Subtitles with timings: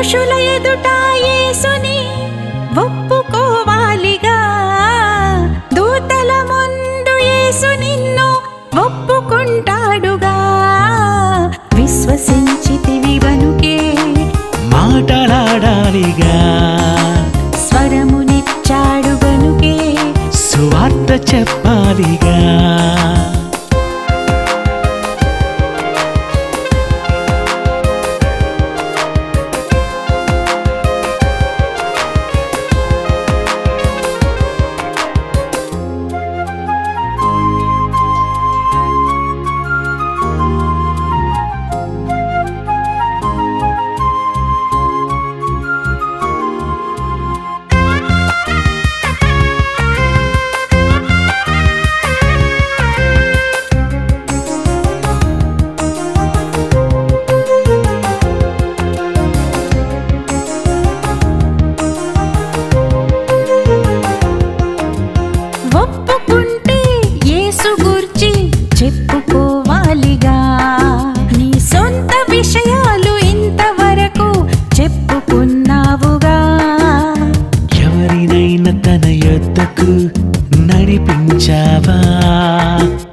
[0.00, 0.86] మనుషుల ఎదుట
[1.24, 1.98] యేసుని
[2.80, 4.38] ఒప్పుకోవాలిగా.
[5.76, 8.28] దూతల ముందు యేసు నిన్ను
[8.80, 10.36] ఒప్పుకుంటాడుగా.
[11.74, 13.76] విశ్వసించితివి వనుకే
[14.74, 16.38] మాటలాడాలిగా.
[17.68, 19.78] స్వరమునిచ్చాడు గనుకే
[20.32, 22.38] సువార్త చెప్పాలిగా.
[81.40, 82.00] నడిపించావా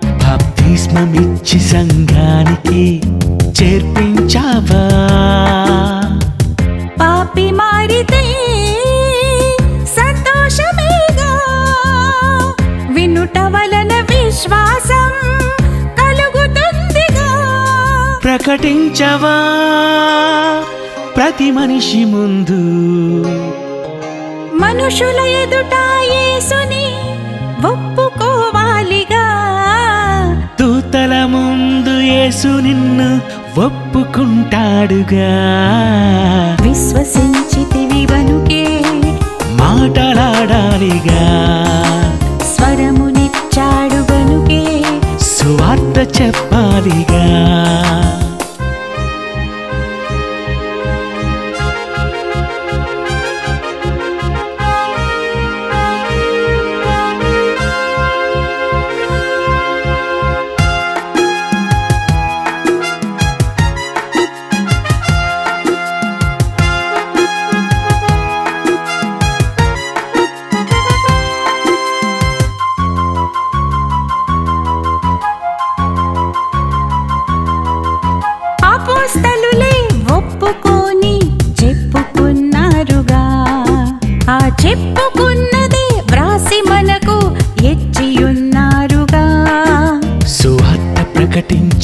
[0.05, 3.01] బాప్తిస్మమిచ్చి సంఘానికి
[3.61, 4.83] చేర్పించావా?
[7.01, 8.23] పాపి మారితే
[9.85, 11.31] సంతోషమేగా.
[12.93, 15.11] వినుట వలన విశ్వాసం
[15.99, 17.29] కలుగుతుందిగా.
[18.23, 19.37] ప్రకటించవా?
[21.15, 22.61] ప్రతి మనిషి ముందు.
[24.55, 25.73] మనుషుల ఎదుట
[26.11, 27.16] యేసుని
[32.27, 33.21] యేసు నిన్ను
[33.65, 35.29] ఒప్పుకుంటాడుగా.
[36.61, 38.81] విశ్వసించితివి వనుకే.
[39.53, 41.23] మాటలాడాలిగా.
[42.55, 44.83] స్వరమునిచ్చాడు గనుకే
[45.19, 47.23] సువార్త చెప్పాలిగా.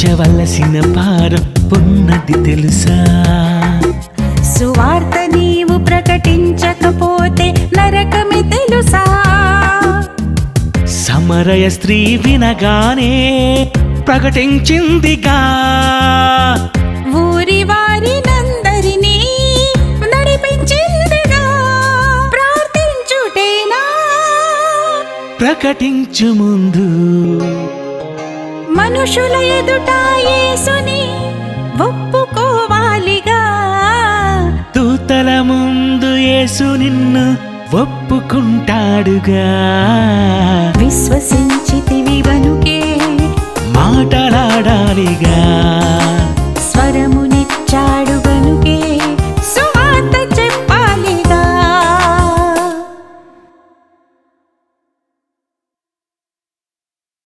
[0.03, 2.97] ప్రకటించవలసిన భారం ఉన్నది తెలుసా?
[4.59, 9.03] సువార్త నీవు ప్రకటించకపోతే నరకమే తెలుసా?
[10.85, 13.11] సమరయ స్త్రీ వినగానే
[14.07, 15.39] ప్రకటించిందిగా.
[17.15, 19.17] ఊరి వారినందరినీ
[20.01, 21.43] నడిపించిందిగా.
[22.33, 23.83] ప్రార్థించుటేనా?
[25.39, 26.87] ప్రకటించు ముందు
[28.93, 29.91] మనుషుల ఎదుట
[30.29, 31.01] యేసుని
[31.83, 33.39] ఒప్పుకోవాలిగా.
[34.75, 37.31] దూతల ముందు యేసు నిన్ను
[37.81, 39.47] ఒప్పుకుంటాడుగా.
[40.77, 42.95] విశ్వసించితివి వనుకే
[43.69, 45.37] మాటలాడాలిగా.